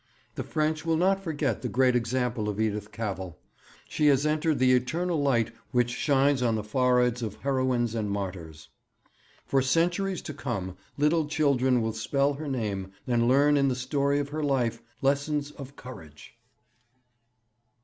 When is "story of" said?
13.75-14.29